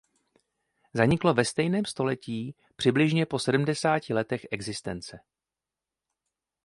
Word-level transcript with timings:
Zaniklo 0.93 1.33
ve 1.33 1.45
stejném 1.45 1.85
století 1.85 2.55
přibližně 2.75 3.25
po 3.25 3.39
sedmdesáti 3.39 4.13
letech 4.13 4.47
existence. 4.51 5.19